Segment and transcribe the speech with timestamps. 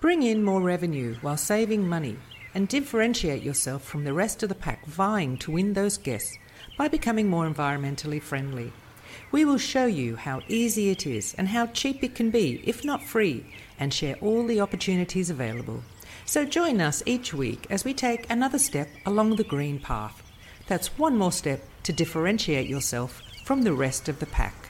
[0.00, 2.16] Bring in more revenue while saving money
[2.54, 6.38] and differentiate yourself from the rest of the pack vying to win those guests
[6.78, 8.72] by becoming more environmentally friendly.
[9.30, 12.82] We will show you how easy it is and how cheap it can be, if
[12.82, 13.44] not free,
[13.78, 15.82] and share all the opportunities available.
[16.24, 20.22] So join us each week as we take another step along the green path.
[20.66, 24.69] That's one more step to differentiate yourself from the rest of the pack.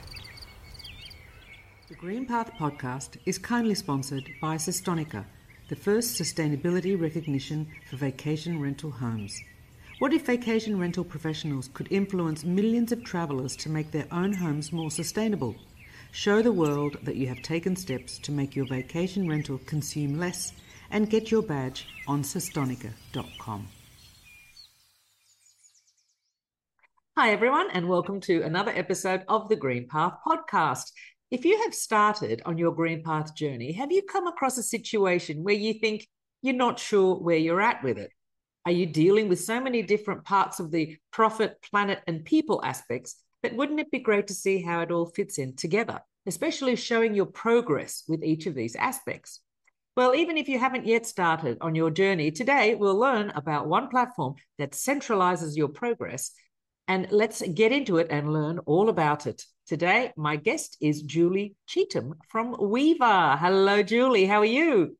[1.91, 5.25] The Green Path podcast is kindly sponsored by Sustonica,
[5.67, 9.37] the first sustainability recognition for vacation rental homes.
[9.99, 14.71] What if vacation rental professionals could influence millions of travellers to make their own homes
[14.71, 15.53] more sustainable?
[16.13, 20.53] Show the world that you have taken steps to make your vacation rental consume less
[20.91, 23.67] and get your badge on sustonica.com.
[27.17, 30.93] Hi, everyone, and welcome to another episode of the Green Path podcast.
[31.31, 35.45] If you have started on your Green Path journey, have you come across a situation
[35.45, 36.05] where you think
[36.41, 38.11] you're not sure where you're at with it?
[38.65, 43.15] Are you dealing with so many different parts of the profit, planet, and people aspects?
[43.41, 47.15] But wouldn't it be great to see how it all fits in together, especially showing
[47.15, 49.39] your progress with each of these aspects?
[49.95, 53.87] Well, even if you haven't yet started on your journey, today we'll learn about one
[53.87, 56.31] platform that centralizes your progress.
[56.89, 59.45] And let's get into it and learn all about it.
[59.67, 63.37] Today, my guest is Julie Cheetham from Weeva.
[63.37, 64.25] Hello, Julie.
[64.25, 64.97] How are you?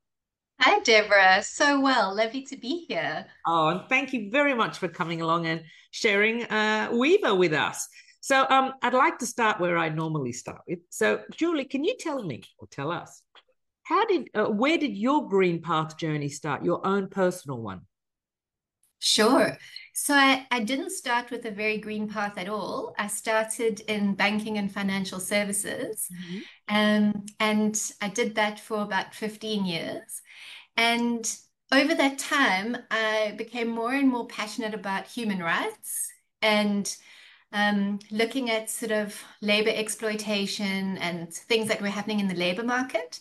[0.60, 1.44] Hi, Deborah.
[1.44, 2.16] So well.
[2.16, 3.26] Lovely to be here.
[3.48, 7.88] Oh, and thank you very much for coming along and sharing uh, Weeva with us.
[8.22, 10.80] So, um, I'd like to start where I normally start with.
[10.90, 13.24] So, Julie, can you tell me or tell us
[13.84, 16.64] how did uh, where did your green path journey start?
[16.64, 17.82] Your own personal one.
[19.02, 19.58] Sure.
[19.94, 22.94] So I, I didn't start with a very green path at all.
[22.98, 26.08] I started in banking and financial services.
[26.14, 26.76] Mm-hmm.
[26.76, 30.22] Um, and I did that for about 15 years.
[30.78, 31.30] And
[31.74, 36.08] over that time, I became more and more passionate about human rights
[36.42, 36.96] and
[37.52, 42.64] um, looking at sort of labor exploitation and things that were happening in the labor
[42.64, 43.20] market.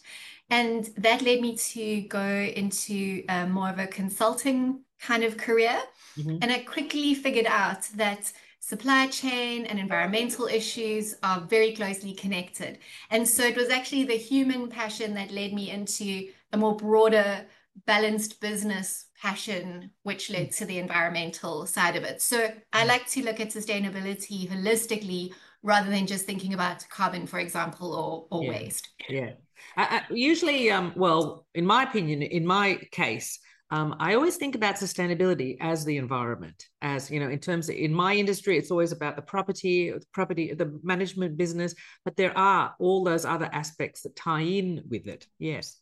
[0.51, 5.78] And that led me to go into uh, more of a consulting kind of career.
[6.19, 6.38] Mm-hmm.
[6.43, 12.78] And I quickly figured out that supply chain and environmental issues are very closely connected.
[13.10, 17.47] And so it was actually the human passion that led me into a more broader,
[17.87, 20.56] balanced business passion, which led mm.
[20.59, 22.21] to the environmental side of it.
[22.21, 22.89] So I mm.
[22.89, 28.27] like to look at sustainability holistically rather than just thinking about carbon, for example, or,
[28.31, 28.50] or yeah.
[28.50, 28.89] waste.
[29.09, 29.33] Yeah.
[29.77, 33.39] I, I, usually, um, well, in my opinion, in my case,
[33.73, 37.77] um, I always think about sustainability as the environment, as you know, in terms of
[37.77, 42.37] in my industry, it's always about the property, the property, the management business, but there
[42.37, 45.27] are all those other aspects that tie in with it.
[45.39, 45.77] Yes.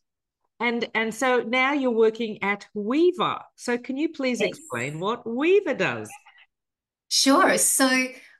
[0.60, 3.43] And and so now you're working at Weeva.
[3.56, 4.50] So can you please yes.
[4.50, 6.10] explain what Weeva does?
[7.09, 7.56] Sure.
[7.56, 7.88] So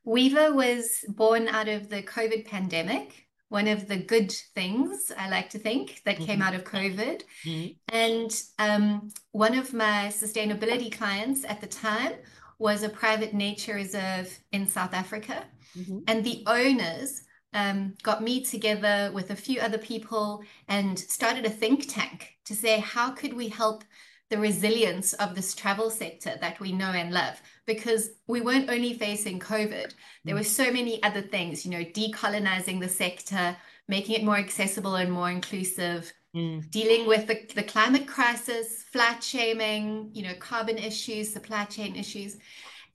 [0.07, 5.51] Weeva was born out of the COVID pandemic one of the good things I like
[5.51, 6.25] to think that mm-hmm.
[6.25, 7.23] came out of COVID.
[7.45, 7.95] Mm-hmm.
[7.95, 12.13] And um, one of my sustainability clients at the time
[12.59, 15.45] was a private nature reserve in South Africa.
[15.77, 16.01] Mm-hmm.
[16.09, 17.23] And the owners
[17.55, 22.55] um, got me together with a few other people and started a think tank to
[22.55, 23.85] say, how could we help
[24.31, 28.95] the resilience of this travel sector that we know and love because we weren't only
[28.95, 29.95] facing covid
[30.25, 30.39] there mm.
[30.39, 33.57] were so many other things you know decolonizing the sector
[33.89, 36.71] making it more accessible and more inclusive mm.
[36.71, 42.37] dealing with the, the climate crisis flight shaming you know carbon issues supply chain issues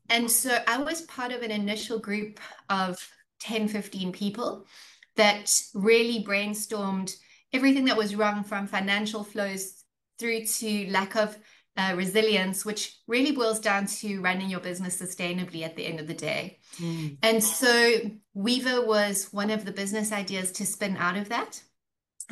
[0.09, 2.39] and so i was part of an initial group
[2.69, 2.97] of
[3.39, 4.65] 10 15 people
[5.15, 7.15] that really brainstormed
[7.53, 9.82] everything that was wrong from financial flows
[10.19, 11.37] through to lack of
[11.75, 16.07] uh, resilience, which really boils down to running your business sustainably at the end of
[16.07, 16.59] the day.
[16.77, 17.17] Mm.
[17.23, 17.99] And so
[18.35, 21.61] Weeva was one of the business ideas to spin out of that.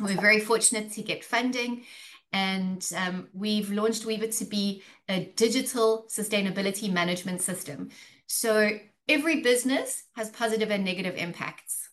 [0.00, 1.84] We're very fortunate to get funding.
[2.32, 7.90] And um, we've launched Weeva to be a digital sustainability management system.
[8.26, 8.78] So
[9.08, 11.90] every business has positive and negative impacts.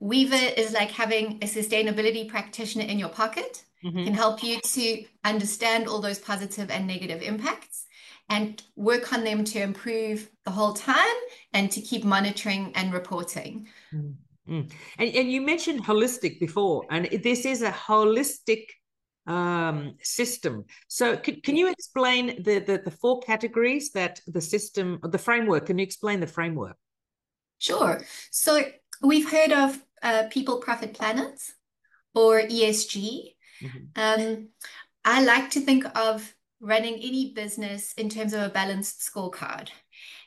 [0.00, 4.04] Weeva is like having a sustainability practitioner in your pocket mm-hmm.
[4.04, 7.86] can help you to understand all those positive and negative impacts
[8.28, 11.16] and work on them to improve the whole time
[11.52, 13.68] and to keep monitoring and reporting.
[13.94, 14.12] Mm-hmm.
[14.46, 18.66] And, and you mentioned holistic before, and this is a holistic
[19.26, 20.64] um, system.
[20.88, 25.66] So, can, can you explain the, the, the four categories that the system, the framework?
[25.66, 26.76] Can you explain the framework?
[27.58, 28.02] Sure.
[28.30, 28.62] So,
[29.02, 31.40] we've heard of uh, people, profit, planet,
[32.14, 33.33] or ESG.
[33.64, 34.24] Mm-hmm.
[34.30, 34.48] Um,
[35.04, 39.68] I like to think of running any business in terms of a balanced scorecard.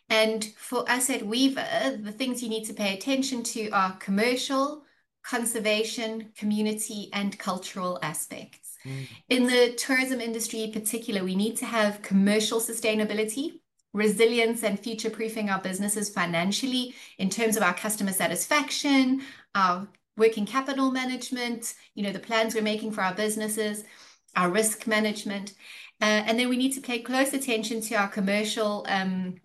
[0.10, 4.84] And for us at Weeva, the things you need to pay attention to are commercial,
[5.24, 8.78] conservation, community, and cultural aspects.
[8.86, 9.08] Mm.
[9.30, 13.60] In the tourism industry in particular, we need to have commercial sustainability,
[13.94, 19.22] resilience, and future proofing our businesses financially in terms of our customer satisfaction,
[19.56, 19.88] our
[20.18, 23.84] working capital management, you know, the plans we're making for our businesses,
[24.36, 25.54] our risk management.
[26.02, 29.36] Uh, and then we need to pay close attention to our commercial um,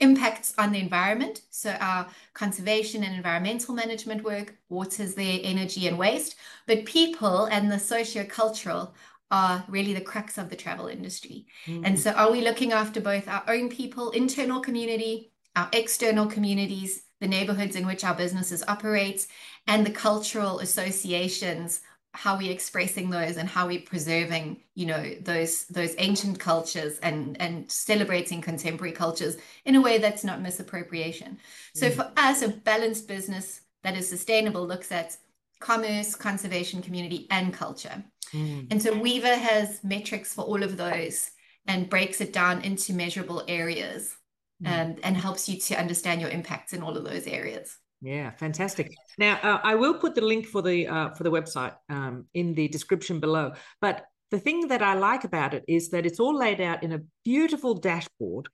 [0.00, 1.42] impacts on the environment.
[1.50, 6.36] So our conservation and environmental management work, water's there, energy and waste,
[6.66, 8.94] but people and the socio-cultural
[9.30, 11.46] are really the crux of the travel industry.
[11.66, 11.84] Mm-hmm.
[11.84, 17.02] And so are we looking after both our own people, internal community, our external communities,
[17.20, 19.26] the neighborhoods in which our businesses operate,
[19.66, 21.80] and the cultural associations
[22.14, 27.36] how we're expressing those and how we're preserving you know those those ancient cultures and
[27.40, 31.36] and celebrating contemporary cultures in a way that's not misappropriation
[31.74, 31.94] so mm.
[31.94, 35.16] for us a balanced business that is sustainable looks at
[35.58, 38.66] commerce conservation community and culture mm.
[38.70, 41.30] and so Weeva has metrics for all of those
[41.66, 44.16] and breaks it down into measurable areas
[44.62, 44.68] mm.
[44.68, 48.94] and, and helps you to understand your impacts in all of those areas yeah, fantastic.
[49.16, 52.54] Now uh, I will put the link for the uh, for the website um, in
[52.54, 53.54] the description below.
[53.80, 56.92] But the thing that I like about it is that it's all laid out in
[56.92, 58.48] a beautiful dashboard,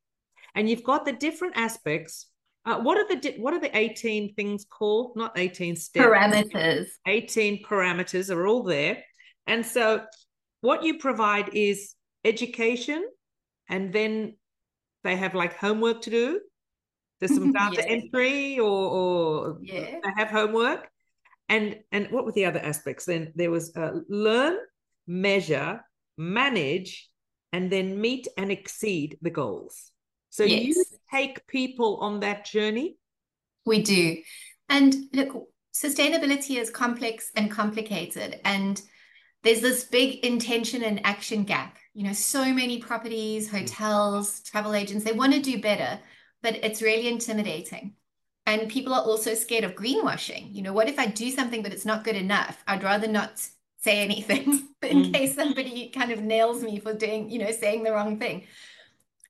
[0.54, 2.26] and you've got the different aspects.
[2.64, 5.16] Uh, what are the what are the eighteen things called?
[5.16, 6.06] Not eighteen steps.
[6.06, 6.86] Parameters.
[7.06, 9.02] Eighteen parameters are all there,
[9.46, 10.04] and so
[10.60, 11.94] what you provide is
[12.24, 13.04] education,
[13.68, 14.36] and then
[15.02, 16.40] they have like homework to do
[17.20, 17.92] there's some data yeah.
[17.94, 19.98] entry or, or yeah.
[20.16, 20.88] have homework.
[21.48, 23.06] And and what were the other aspects?
[23.06, 24.56] Then there was uh, learn,
[25.06, 25.84] measure,
[26.16, 27.08] manage,
[27.52, 29.90] and then meet and exceed the goals.
[30.30, 30.76] So yes.
[30.76, 32.96] you take people on that journey.
[33.66, 34.18] We do.
[34.68, 38.40] And look, sustainability is complex and complicated.
[38.44, 38.80] And
[39.42, 41.76] there's this big intention and action gap.
[41.94, 43.60] You know, so many properties, mm.
[43.60, 45.98] hotels, travel agents, they want to do better,
[46.42, 47.94] but it's really intimidating.
[48.46, 50.54] And people are also scared of greenwashing.
[50.54, 52.62] You know, what if I do something but it's not good enough?
[52.66, 53.40] I'd rather not
[53.78, 55.14] say anything in mm.
[55.14, 58.44] case somebody kind of nails me for doing, you know, saying the wrong thing.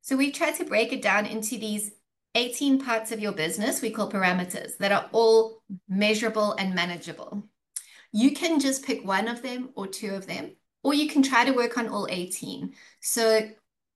[0.03, 1.93] So we've tried to break it down into these
[2.35, 7.45] 18 parts of your business we call parameters that are all measurable and manageable.
[8.13, 11.45] You can just pick one of them or two of them, or you can try
[11.45, 12.75] to work on all 18.
[13.01, 13.51] So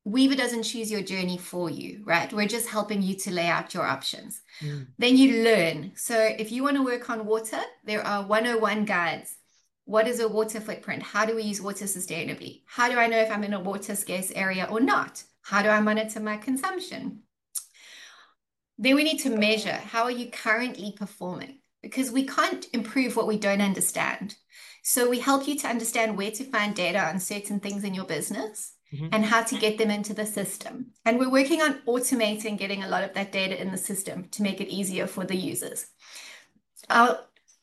[0.06, 2.31] Weeva doesn't choose your journey for you, right?
[2.31, 4.43] We're just helping you to lay out your options.
[4.61, 4.89] Mm.
[4.99, 5.93] Then you learn.
[5.95, 9.37] So if you want to work on water, there are 101 guides.
[9.87, 11.03] What is a water footprint?
[11.03, 12.62] How do we use water sustainably?
[12.67, 15.23] How do I know if I'm in a water scarce area or not?
[15.41, 17.21] How do I monitor my consumption?
[18.77, 21.61] Then we need to measure how are you currently performing?
[21.83, 24.37] Because we can't improve what we don't understand.
[24.83, 28.05] So we help you to understand where to find data on certain things in your
[28.05, 29.08] business mm-hmm.
[29.12, 30.93] and how to get them into the system.
[31.05, 34.43] And we're working on automating getting a lot of that data in the system to
[34.43, 35.87] make it easier for the users.
[36.88, 37.19] Our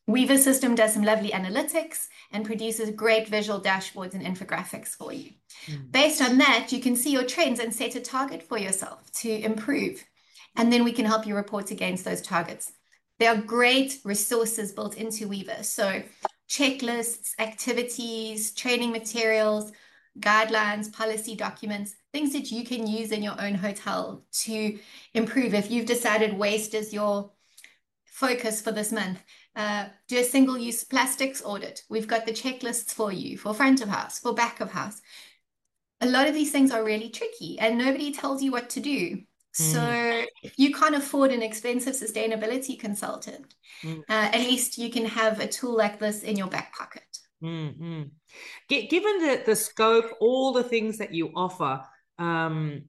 [0.10, 5.32] Weeva system does some lovely analytics and produces great visual dashboards and infographics for you.
[5.67, 5.91] Mm.
[5.91, 9.29] Based on that, you can see your trends and set a target for yourself to
[9.29, 10.03] improve.
[10.56, 12.72] And then we can help you report against those targets.
[13.20, 15.63] There are great resources built into Weeva.
[15.63, 16.03] So,
[16.50, 19.72] checklists, activities, training materials,
[20.20, 24.77] guidelines, policy documents, things that you can use in your own hotel to
[25.13, 25.53] improve.
[25.53, 27.32] If you've decided waste is your
[28.06, 29.20] focus for this month,
[29.56, 31.84] uh, do a single use plastics audit.
[31.89, 35.01] We've got the checklists for you for front of house, for back of house.
[36.01, 39.18] A lot of these things are really tricky and nobody tells you what to do.
[39.18, 39.74] Mm.
[39.74, 44.00] So if you can't afford an expensive sustainability consultant, mm.
[44.00, 47.11] uh, at least you can have a tool like this in your back pocket.
[47.43, 48.03] Mm-hmm.
[48.69, 51.81] Given the, the scope, all the things that you offer,
[52.19, 52.83] um,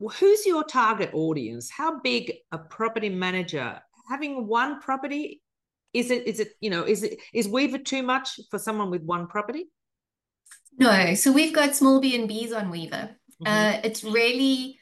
[0.00, 1.70] who's your target audience?
[1.70, 5.42] How big a property manager having one property?
[5.92, 9.02] Is it is it you know is it is Weeva too much for someone with
[9.02, 9.70] one property?
[10.78, 13.10] No, so we've got small B and Bs on Weeva.
[13.42, 13.46] Mm-hmm.
[13.46, 14.78] Uh, it's really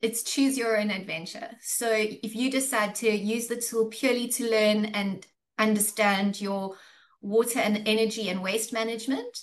[0.00, 1.50] it's choose your own adventure.
[1.60, 5.26] So if you decide to use the tool purely to learn and
[5.58, 6.76] understand your
[7.20, 9.38] water and energy and waste management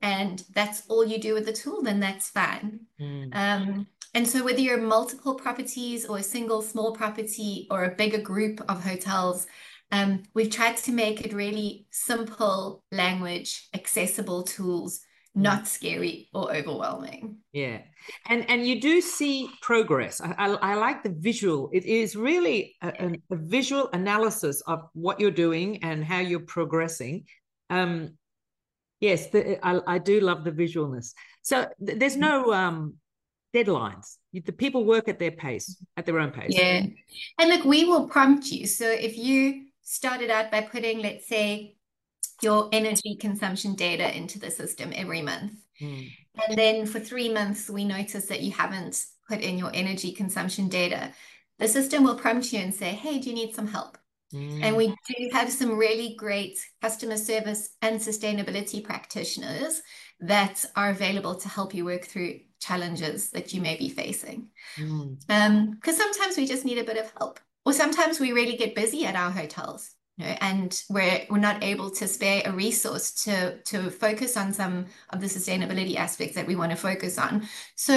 [0.00, 3.34] and that's all you do with the tool then that's fine mm.
[3.34, 8.18] um, and so whether you're multiple properties or a single small property or a bigger
[8.20, 9.46] group of hotels
[9.92, 15.00] um, we've tried to make it really simple language accessible tools
[15.34, 17.38] not scary or overwhelming.
[17.52, 17.78] Yeah,
[18.26, 20.20] and and you do see progress.
[20.20, 21.70] I, I, I like the visual.
[21.72, 27.24] It is really a, a, visual analysis of what you're doing and how you're progressing.
[27.70, 28.18] Um,
[29.00, 31.12] yes, the, I, I do love the visualness.
[31.42, 32.94] So th- there's no um
[33.54, 34.16] deadlines.
[34.32, 36.50] The people work at their pace, at their own pace.
[36.54, 36.86] Yeah,
[37.38, 38.66] and look, we will prompt you.
[38.66, 41.76] So if you started out by putting, let's say,
[42.42, 45.52] your energy consumption data into the system every month.
[45.80, 46.10] Mm.
[46.48, 50.68] And then for three months, we notice that you haven't put in your energy consumption
[50.68, 51.12] data.
[51.58, 53.98] The system will prompt you and say, Hey, do you need some help?
[54.34, 54.62] Mm.
[54.62, 59.82] And we do have some really great customer service and sustainability practitioners
[60.20, 64.48] that are available to help you work through challenges that you may be facing.
[64.76, 65.30] Because mm.
[65.30, 69.04] um, sometimes we just need a bit of help, or sometimes we really get busy
[69.04, 73.58] at our hotels you know, and we're we're not able to spare a resource to
[73.62, 77.48] to focus on some of the sustainability aspects that we want to focus on.
[77.76, 77.96] So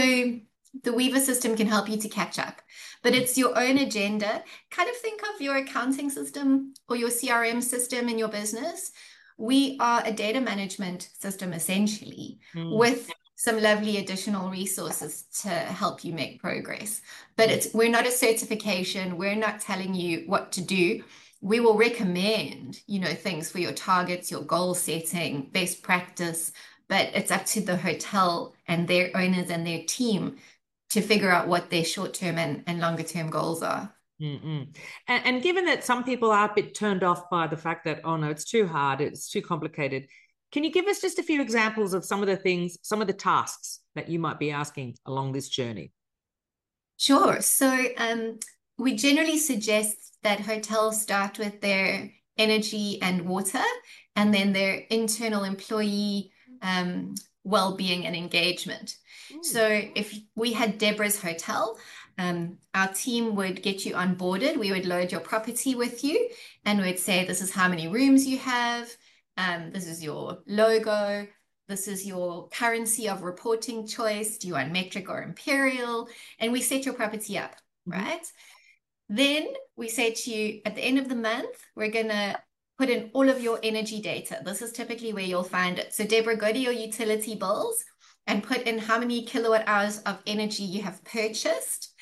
[0.83, 2.61] the Weeva system can help you to catch up,
[3.03, 4.43] but it's your own agenda.
[4.71, 8.91] Kind of think of your accounting system or your CRM system in your business.
[9.37, 12.77] We are a data management system essentially mm.
[12.77, 17.01] with some lovely additional resources to help you make progress.
[17.35, 19.17] But it's we're not a certification.
[19.17, 21.03] We're not telling you what to do
[21.45, 26.51] we will recommend, you know, things for your targets, your goal setting, best practice,
[26.89, 30.37] but it's up to the hotel and their owners and their team
[30.89, 33.93] to figure out what their short-term and, and longer-term goals are.
[35.07, 38.01] And, and, given that some people are a bit turned off by the fact that,
[38.03, 40.07] oh no, it's too hard, it's too complicated,
[40.51, 43.07] can you give us just a few examples of some of the things, some of
[43.07, 45.91] the tasks that you might be asking along this journey?
[46.97, 47.39] Sure.
[47.41, 48.39] So um,
[48.77, 53.63] we generally suggest that hotels start with their energy and water,
[54.15, 58.95] and then their internal employee um, well-being and engagement.
[59.31, 59.45] Mm.
[59.45, 61.77] So if we had Deborah's hotel,
[62.17, 64.57] um, our team would get you onboarded.
[64.57, 66.29] We would load your property with you,
[66.65, 68.89] and we'd say, "This is how many rooms you have.
[69.37, 71.27] Um, this is your logo.
[71.67, 74.37] This is your currency of reporting choice.
[74.37, 76.07] Do you want metric or imperial?"
[76.39, 77.55] And we set your property up,
[77.87, 77.99] mm-hmm.
[77.99, 78.25] right?
[79.09, 82.39] Then we say to you at the end of the month, we're going to
[82.77, 84.41] put in all of your energy data.
[84.43, 85.93] This is typically where you'll find it.
[85.93, 87.83] So, Deborah, go to your utility bills
[88.27, 91.93] and put in how many kilowatt hours of energy you have purchased.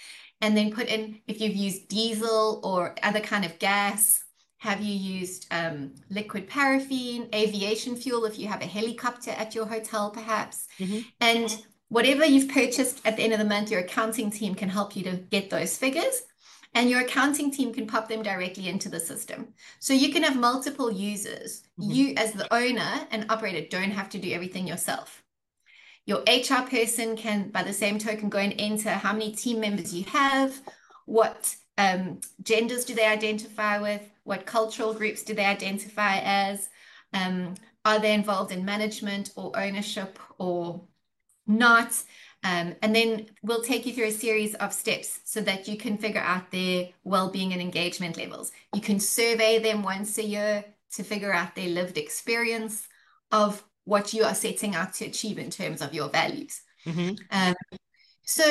[0.41, 4.23] And then put in if you've used diesel or other kind of gas.
[4.57, 9.65] Have you used um, liquid paraffin, aviation fuel if you have a helicopter at your
[9.65, 10.67] hotel, perhaps?
[10.79, 10.99] Mm-hmm.
[11.21, 14.95] And whatever you've purchased at the end of the month, your accounting team can help
[14.95, 16.23] you to get those figures
[16.75, 19.53] and your accounting team can pop them directly into the system.
[19.79, 21.63] So you can have multiple users.
[21.79, 21.91] Mm-hmm.
[21.91, 25.23] You, as the owner and operator, don't have to do everything yourself.
[26.05, 29.93] Your HR person can, by the same token, go and enter how many team members
[29.93, 30.59] you have,
[31.05, 36.69] what um, genders do they identify with, what cultural groups do they identify as,
[37.13, 40.81] um, are they involved in management or ownership or
[41.45, 42.01] not?
[42.43, 45.97] Um, and then we'll take you through a series of steps so that you can
[45.97, 48.51] figure out their well-being and engagement levels.
[48.73, 52.87] You can survey them once a year to figure out their lived experience
[53.31, 56.61] of what you are setting out to achieve in terms of your values.
[56.85, 57.15] Mm-hmm.
[57.31, 57.55] Um,
[58.23, 58.43] so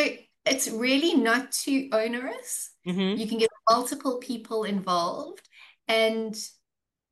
[0.44, 2.70] it's really not too onerous.
[2.86, 3.20] Mm-hmm.
[3.20, 5.48] You can get multiple people involved
[5.86, 6.36] and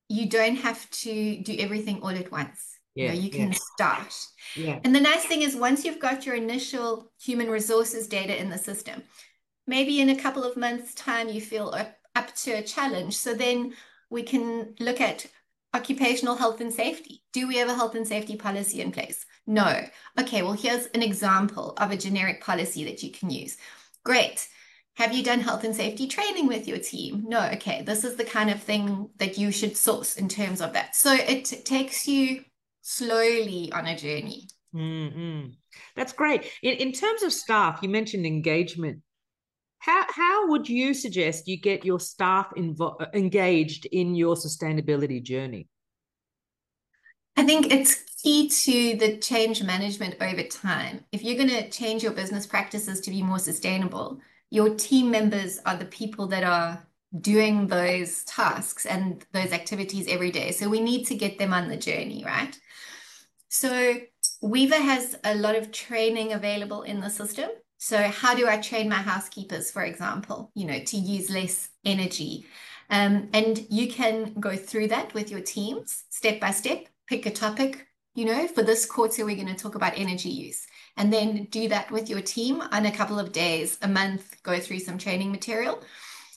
[0.09, 2.79] you don't have to do everything all at once.
[2.95, 3.59] Yeah, you, know, you can yeah.
[3.75, 4.15] start.
[4.57, 4.81] Yeah.
[4.85, 8.59] And the nice thing is once you've got your initial human resources data in the
[8.59, 9.03] system,
[9.67, 11.75] maybe in a couple of months time you feel
[12.17, 13.17] up to a challenge.
[13.17, 13.75] So then
[14.11, 15.27] we can look at
[15.73, 17.23] occupational health and safety.
[17.33, 19.25] Do we have a health and safety policy in place?
[19.47, 19.85] No.
[20.19, 23.57] Okay, well here's an example of a generic policy that you can use.
[24.05, 24.49] Great.
[24.97, 27.25] Have you done health and safety training with your team?
[27.27, 27.49] No.
[27.55, 30.97] Okay, this is the kind of thing that you should source in terms of that.
[30.97, 32.45] So it takes you
[32.91, 34.49] slowly on a journey.
[34.75, 35.51] Mm-hmm.
[35.97, 36.45] That's great.
[36.63, 39.01] In, in terms of staff, you mentioned engagement.
[39.79, 45.69] How, how would you suggest you get your staff invo- engaged in your sustainability journey?
[47.37, 51.05] I think it's key to the change management over time.
[51.13, 54.21] If you're going to change your business practices to be more sustainable,
[54.51, 56.87] your team members are the people that are
[57.19, 60.53] doing those tasks and those activities every day.
[60.53, 62.57] So we need to get them on the journey, right?
[63.51, 63.97] So
[64.43, 67.51] Weeva has a lot of training available in the system.
[67.79, 72.47] So how do I train my housekeepers, for example, you know, to use less energy?
[72.91, 77.31] Um, and you can go through that with your teams step by step, pick a
[77.31, 80.67] topic, you know, for this quarter, we're going to talk about energy use.
[80.97, 84.61] And then do that with your team on a couple of days, a month, go
[84.61, 85.83] through some training material.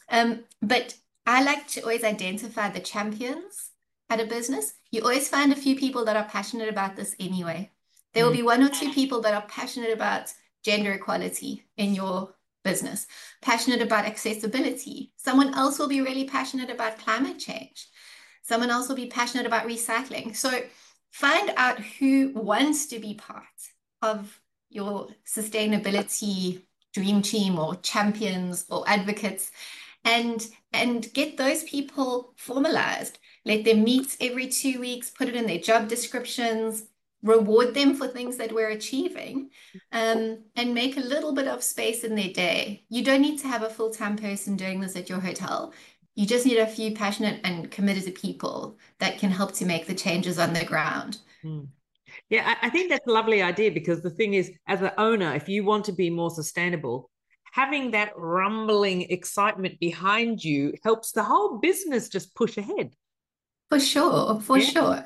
[0.09, 0.95] Um, but
[1.27, 3.69] I like to always identify the champions
[4.09, 4.73] at a business.
[4.93, 7.71] You always find a few people that are passionate about this anyway.
[8.13, 8.37] There will mm.
[8.37, 10.31] be one or two people that are passionate about
[10.63, 13.07] gender equality in your business,
[13.41, 15.11] passionate about accessibility.
[15.17, 17.87] Someone else will be really passionate about climate change.
[18.43, 20.35] Someone else will be passionate about recycling.
[20.35, 20.61] So
[21.09, 23.43] find out who wants to be part
[24.03, 26.61] of your sustainability
[26.93, 29.49] dream team or champions or advocates
[30.05, 35.47] and and get those people formalized let them meet every two weeks put it in
[35.47, 36.85] their job descriptions
[37.23, 39.49] reward them for things that we're achieving
[39.93, 42.83] um, and make a little bit of space in their day.
[42.89, 45.73] You don't need to have a full time person doing this at your hotel.
[46.15, 49.95] You just need a few passionate and committed people that can help to make the
[49.95, 51.19] changes on the ground.
[51.43, 51.69] Mm.
[52.29, 55.33] Yeah, I, I think that's a lovely idea because the thing is, as an owner,
[55.33, 57.09] if you want to be more sustainable,
[57.51, 62.93] having that rumbling excitement behind you helps the whole business just push ahead.
[63.73, 64.65] For sure, for yeah.
[64.65, 65.05] sure.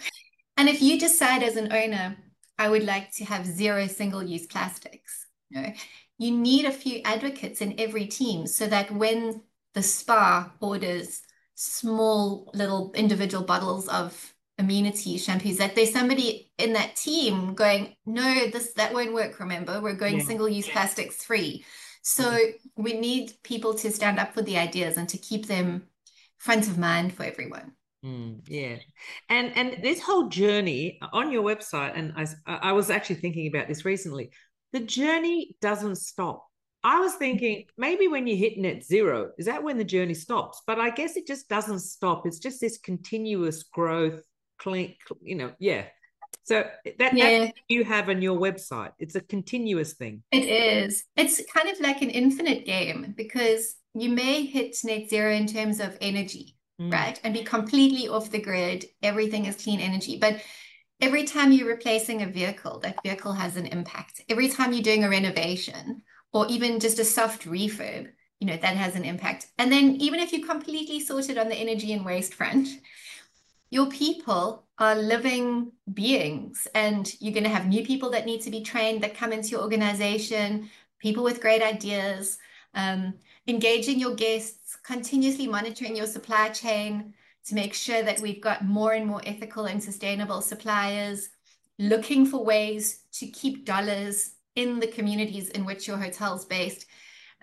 [0.58, 2.18] And if you decide as an owner,
[2.58, 5.74] I would like to have zero single use plastics, you, know,
[6.18, 9.44] you need a few advocates in every team so that when
[9.74, 11.22] the spa orders
[11.56, 18.48] small little individual bottles of amenity shampoos that there's somebody in that team going no
[18.48, 20.24] this that won't work remember we're going yeah.
[20.24, 21.64] single use plastics free
[22.02, 22.84] so mm-hmm.
[22.84, 25.84] we need people to stand up for the ideas and to keep them
[26.38, 27.72] front of mind for everyone
[28.06, 28.78] Mm, yeah,
[29.30, 33.48] and and this whole journey uh, on your website, and I I was actually thinking
[33.48, 34.30] about this recently.
[34.72, 36.46] The journey doesn't stop.
[36.84, 37.20] I was mm.
[37.20, 40.62] thinking maybe when you hit net zero, is that when the journey stops?
[40.68, 42.28] But I guess it just doesn't stop.
[42.28, 44.22] It's just this continuous growth,
[44.60, 45.86] clean, you know, yeah.
[46.44, 47.50] So eh, that yeah.
[47.68, 48.92] you have on your website.
[49.00, 50.22] It's a continuous thing.
[50.32, 51.04] It is.
[51.16, 55.80] It's kind of like an infinite game because you may hit net zero in terms
[55.80, 56.92] of energy mm.
[56.92, 57.20] right?
[57.24, 58.86] And be completely off the grid.
[59.04, 60.18] Everything is clean energy.
[60.18, 60.42] But
[61.02, 64.22] every time you're replacing a vehicle, that vehicle has an impact.
[64.30, 68.10] Every time you're doing a renovation or even just a soft refurb,
[68.40, 69.48] you know, that has an impact.
[69.58, 72.68] And then even if you completely sorted on the energy and waste front,
[73.70, 78.52] your people are living beings and you're going to have new people that need to
[78.52, 82.38] be trained that come into your organization, people with great ideas,
[82.76, 83.16] um,
[83.48, 87.14] engaging your guests continuously monitoring your supply chain
[87.46, 91.30] to make sure that we've got more and more ethical and sustainable suppliers,
[91.80, 96.86] looking for ways to keep dollars in the communities in which your hotel's based.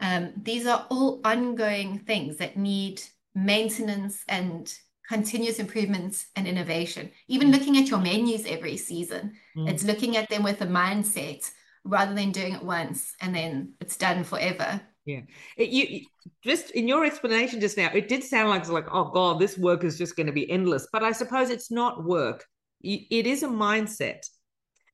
[0.00, 3.00] Um, these are all ongoing things that need
[3.34, 4.72] maintenance and
[5.08, 7.10] continuous improvements and innovation.
[7.28, 9.68] Even looking at your menus every season, mm.
[9.68, 11.50] it's looking at them with a mindset
[11.84, 14.80] rather than doing it once and then it's done forever.
[15.06, 15.20] Yeah,
[15.56, 16.06] it, you
[16.42, 19.58] just in your explanation just now, it did sound like it's like, oh god, this
[19.58, 20.88] work is just going to be endless.
[20.92, 22.44] But I suppose it's not work.
[22.82, 24.26] It is a mindset,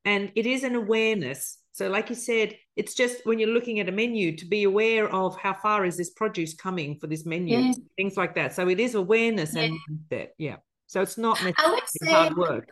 [0.04, 1.58] and it is an awareness.
[1.72, 5.08] So, like you said, it's just when you're looking at a menu to be aware
[5.14, 7.72] of how far is this produce coming for this menu, yeah.
[7.96, 8.54] things like that.
[8.54, 9.62] So it is awareness yeah.
[9.62, 9.78] and
[10.10, 10.56] that, yeah.
[10.86, 12.70] So it's not necessarily say, hard work.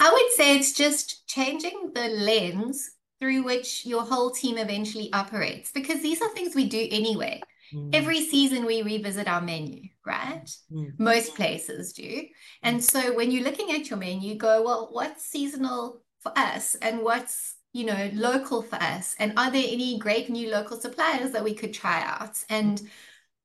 [0.00, 2.90] I would say it's just changing the lens
[3.22, 7.40] through which your whole team eventually operates because these are things we do anyway.
[7.72, 7.94] Mm.
[7.94, 10.50] Every season we revisit our menu, right?
[10.72, 10.98] Mm.
[10.98, 12.24] Most places do.
[12.64, 16.74] And so when you're looking at your menu, you go, well, what's seasonal for us
[16.82, 21.30] and what's you know local for us and are there any great new local suppliers
[21.30, 22.82] that we could try out and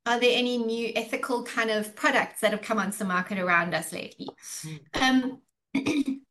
[0.06, 3.74] are there any new ethical kind of products that have come onto the market around
[3.74, 4.28] us lately
[4.64, 4.80] mm.
[5.02, 5.42] um,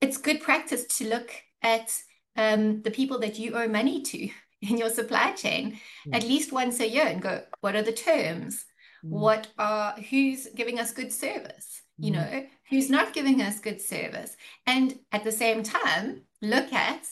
[0.00, 1.30] it's good practice to look
[1.62, 2.02] at
[2.38, 4.30] um, the people that you owe money to
[4.62, 6.16] in your supply chain mm.
[6.16, 8.64] at least once a year and go, what are the terms?
[9.04, 9.10] Mm.
[9.10, 11.82] What are who's giving us good service?
[12.00, 12.18] You hmm.
[12.18, 14.36] know, who's not giving us good service?
[14.66, 17.04] And at the same time, look at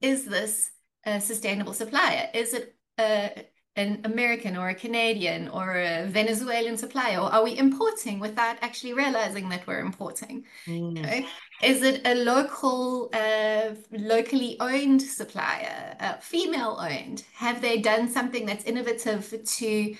[0.00, 0.70] is this
[1.04, 2.30] a sustainable supplier?
[2.32, 3.44] Is it a
[3.76, 7.18] an American or a Canadian or a Venezuelan supplier?
[7.18, 10.44] Or are we importing without actually realizing that we're importing?
[10.66, 10.96] Mm.
[10.96, 11.26] You know?
[11.62, 17.24] Is it a local, uh, locally owned supplier, uh, female owned?
[17.34, 19.94] Have they done something that's innovative to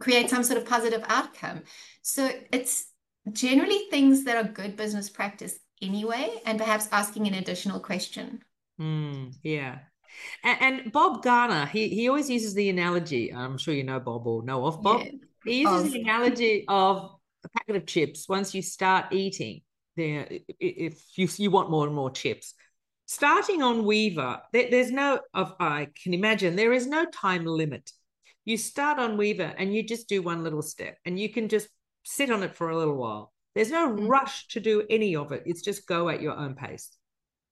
[0.00, 1.62] create some sort of positive outcome?
[2.02, 2.86] So it's
[3.32, 8.42] generally things that are good business practice anyway, and perhaps asking an additional question.
[8.80, 9.78] Mm, yeah.
[10.42, 13.32] And, and, Bob Garner, he, he always uses the analogy.
[13.32, 15.02] I'm sure you know Bob or know of Bob.
[15.02, 15.10] Yeah.
[15.44, 17.10] He uses the analogy of
[17.44, 19.60] a packet of chips once you start eating
[19.96, 20.26] there
[20.58, 22.54] if you you want more and more chips.
[23.06, 27.90] Starting on Weeva, there, there's no of I can imagine there is no time limit.
[28.44, 31.68] You start on Weeva and you just do one little step, and you can just
[32.04, 33.32] sit on it for a little while.
[33.54, 34.08] There's no mm.
[34.08, 35.42] rush to do any of it.
[35.46, 36.90] It's just go at your own pace.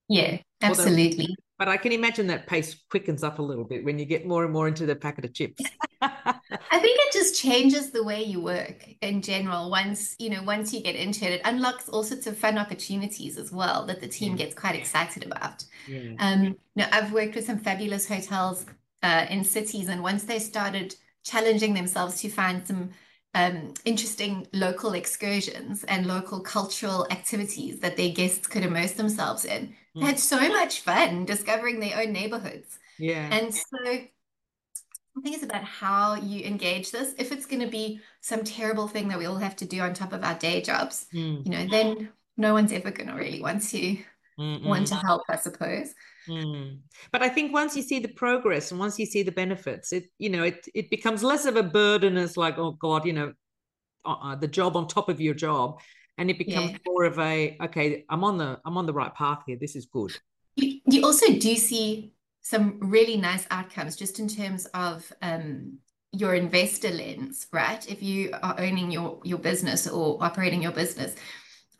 [0.08, 1.24] Yeah, absolutely.
[1.24, 4.26] Although, but I can imagine that pace quickens up a little bit when you get
[4.26, 5.62] more and more into the packet of chips.
[6.02, 9.70] I think it just changes the way you work in general.
[9.70, 13.38] Once you know, once you get into it, it unlocks all sorts of fun opportunities
[13.38, 15.64] as well that the team gets quite excited about.
[15.86, 16.14] Yeah.
[16.18, 18.66] Um, you know, I've worked with some fabulous hotels
[19.04, 22.90] uh, in cities, and once they started challenging themselves to find some
[23.34, 29.76] um, interesting local excursions and local cultural activities that their guests could immerse themselves in.
[29.96, 30.00] Mm.
[30.00, 32.78] They had so much fun discovering their own neighborhoods.
[32.98, 33.28] Yeah.
[33.30, 37.14] And so I think it's about how you engage this.
[37.18, 39.92] If it's going to be some terrible thing that we all have to do on
[39.92, 41.44] top of our day jobs, mm.
[41.44, 43.98] you know, then no one's ever going to really want to
[44.38, 44.64] Mm-mm.
[44.64, 45.94] want to help, I suppose.
[46.28, 46.78] Mm.
[47.10, 50.04] But I think once you see the progress and once you see the benefits, it
[50.18, 53.32] you know it it becomes less of a burden as like oh God, you know,
[54.04, 55.80] uh, uh, the job on top of your job,
[56.18, 56.78] and it becomes yeah.
[56.86, 59.56] more of a okay, I'm on the I'm on the right path here.
[59.60, 60.12] This is good.
[60.56, 65.78] You, you also do see some really nice outcomes just in terms of um,
[66.12, 67.88] your investor lens, right?
[67.90, 71.14] If you are owning your your business or operating your business,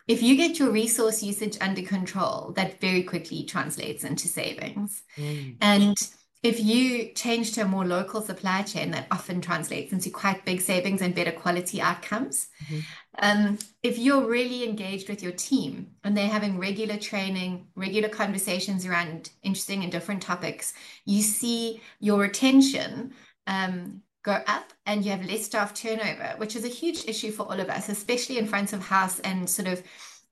[0.07, 5.03] if you get your resource usage under control, that very quickly translates into savings.
[5.17, 5.57] Mm.
[5.61, 5.97] And
[6.41, 10.59] if you change to a more local supply chain, that often translates into quite big
[10.59, 12.47] savings and better quality outcomes.
[12.65, 12.79] Mm-hmm.
[13.19, 18.85] Um, if you're really engaged with your team and they're having regular training, regular conversations
[18.85, 20.73] around interesting and different topics,
[21.05, 23.13] you see your retention
[23.45, 27.43] um, go up and you have less staff turnover, which is a huge issue for
[27.43, 29.83] all of us, especially in front of house and sort of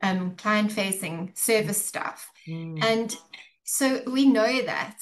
[0.01, 2.31] um, client facing service staff.
[2.47, 2.83] Mm.
[2.83, 3.15] And
[3.63, 4.97] so we know that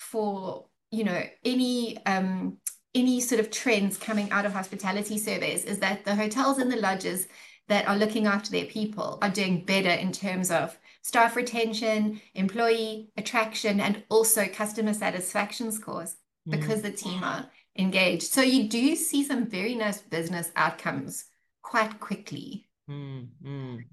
[0.00, 2.58] for, you know, any um,
[2.96, 6.76] any sort of trends coming out of hospitality surveys is that the hotels and the
[6.76, 7.28] lodges
[7.68, 13.10] that are looking after their people are doing better in terms of staff retention, employee
[13.16, 16.16] attraction, and also customer satisfaction scores
[16.48, 16.52] mm.
[16.52, 18.24] because the team are engaged.
[18.24, 21.26] So you do see some very nice business outcomes
[21.62, 22.66] quite quickly.
[22.88, 23.84] Mm, mm.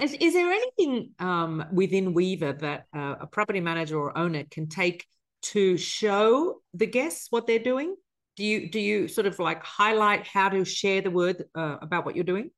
[0.00, 4.68] Is, is, there anything um, within Weeva that uh, a property manager or owner can
[4.68, 5.06] take
[5.42, 7.94] to show the guests what they're doing?
[8.42, 12.04] Do you do you sort of like highlight how to share the word uh, about
[12.04, 12.50] what you're doing?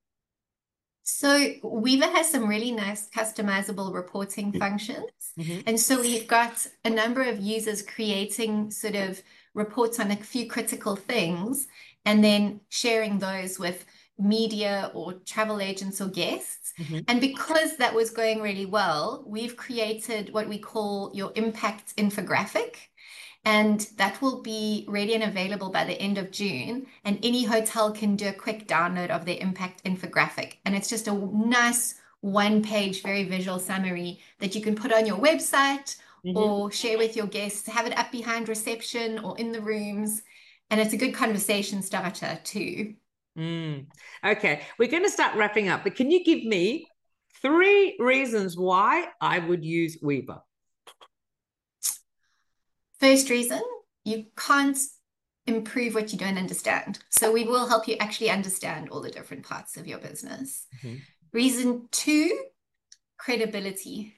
[1.03, 1.29] So
[1.63, 4.61] Weeva has some really nice customizable reporting mm-hmm.
[4.61, 5.11] functions.
[5.39, 5.61] Mm-hmm.
[5.67, 10.49] And so we've got a number of users creating sort of reports on a few
[10.49, 11.67] critical things
[12.07, 13.85] and then sharing those with
[14.19, 16.73] media or travel agents or guests.
[16.81, 17.01] Mm-hmm.
[17.09, 22.77] And because that was going really well, we've created what we call your impact infographic.
[23.45, 26.87] And that will be ready and available by the end of June.
[27.05, 30.55] And any hotel can do a quick download of their impact infographic.
[30.65, 35.05] And it's just a nice one page, very visual summary that you can put on
[35.05, 36.37] your website mm-hmm.
[36.37, 40.23] or share with your guests, have it up behind reception or in the rooms.
[40.71, 42.95] And it's a good conversation starter too.
[43.39, 43.87] Mm.
[44.25, 46.87] Okay, we're going to start wrapping up, but can you give me
[47.43, 50.41] three reasons why I would use Weeva?
[53.05, 53.61] First reason,
[54.05, 54.79] you can't
[55.47, 57.01] improve what you don't understand.
[57.11, 60.67] So we will help you actually understand all the different parts of your business.
[60.83, 60.97] Mm-hmm.
[61.33, 62.45] Reason two,
[63.19, 64.15] credibility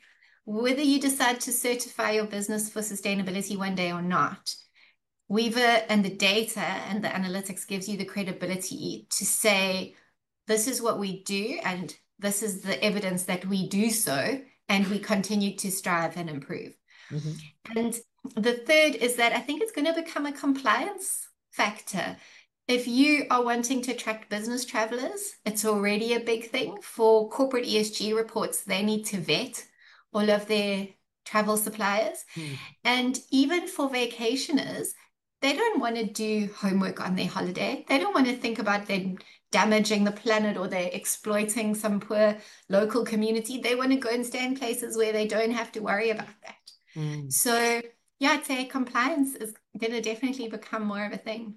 [0.46, 4.54] whether you decide to certify your business for sustainability one day or not,
[5.28, 9.96] Weeva and the data and the analytics gives you the credibility to say,
[10.46, 14.86] this is what we do, and this is the evidence that we do so, and
[14.86, 16.76] we continue to strive and improve.
[17.10, 17.76] Mm-hmm.
[17.76, 17.98] And
[18.34, 22.16] the third is that I think it's going to become a compliance factor.
[22.68, 26.78] If you are wanting to attract business travelers, it's already a big thing.
[26.82, 29.64] For corporate ESG reports, they need to vet
[30.12, 30.88] all of their
[31.24, 32.24] travel suppliers.
[32.34, 32.58] Mm.
[32.84, 34.88] And even for vacationers,
[35.42, 37.84] they don't want to do homework on their holiday.
[37.88, 39.18] They don't want to think about them
[39.52, 42.36] damaging the planet or they're exploiting some poor
[42.68, 43.60] local community.
[43.60, 46.26] They want to go and stay in places where they don't have to worry about
[46.42, 46.56] that.
[46.96, 47.32] Mm.
[47.32, 47.82] So,
[48.18, 51.54] yeah, I'd say compliance is going to definitely become more of a thing.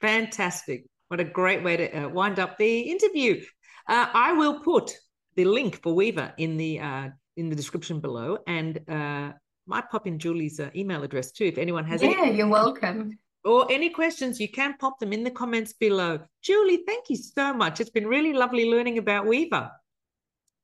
[0.00, 0.84] Fantastic.
[1.08, 3.42] What a great way to uh, wind up the interview.
[3.88, 4.92] Uh, I will put
[5.36, 9.32] the link for Weeva in the uh, in the description below, and uh,
[9.66, 12.02] might pop in Julie's uh, email address too if anyone has.
[12.02, 13.18] Yeah, any- you're welcome.
[13.44, 16.18] Or any questions, you can pop them in the comments below.
[16.40, 17.78] Julie, thank you so much.
[17.78, 19.70] It's been really lovely learning about Weeva.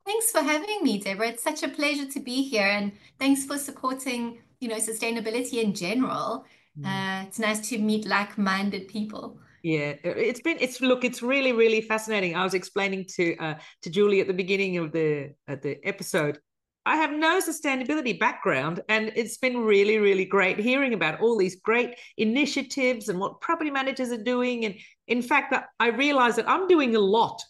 [0.07, 1.29] Thanks for having me, Deborah.
[1.29, 5.75] It's such a pleasure to be here, and thanks for supporting, you know, sustainability in
[5.75, 6.45] general.
[6.79, 6.87] Mm.
[6.87, 9.39] Uh, it's nice to meet like-minded people.
[9.63, 12.35] Yeah, it's been it's look, it's really really fascinating.
[12.35, 16.39] I was explaining to uh, to Julie at the beginning of the at the episode.
[16.87, 21.57] I have no sustainability background, and it's been really really great hearing about all these
[21.57, 24.65] great initiatives and what property managers are doing.
[24.65, 24.77] And
[25.09, 27.43] in fact, that I realize that I'm doing a lot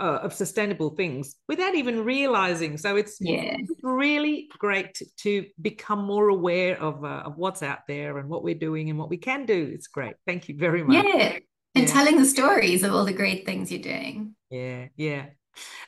[0.00, 2.78] uh, of sustainable things without even realizing.
[2.78, 3.56] So it's yeah.
[3.82, 8.42] really great to, to become more aware of, uh, of what's out there and what
[8.42, 9.70] we're doing and what we can do.
[9.72, 10.14] It's great.
[10.26, 11.04] Thank you very much.
[11.04, 11.38] Yeah.
[11.74, 11.92] And yeah.
[11.92, 14.34] telling the stories of all the great things you're doing.
[14.50, 14.88] Yeah.
[14.96, 15.26] Yeah.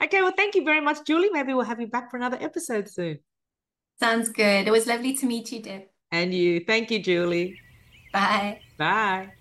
[0.02, 0.22] Okay.
[0.22, 1.30] Well, thank you very much, Julie.
[1.32, 3.18] Maybe we'll have you back for another episode soon.
[3.98, 4.68] Sounds good.
[4.68, 5.82] It was lovely to meet you, Deb.
[6.10, 6.64] And you.
[6.66, 7.58] Thank you, Julie.
[8.12, 8.60] Bye.
[8.76, 9.32] Bye.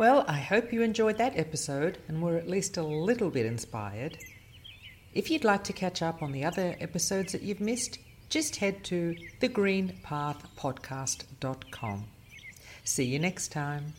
[0.00, 4.16] Well, I hope you enjoyed that episode and were at least a little bit inspired.
[5.12, 7.98] If you'd like to catch up on the other episodes that you've missed,
[8.30, 12.04] just head to thegreenpathpodcast.com.
[12.82, 13.92] See you next time.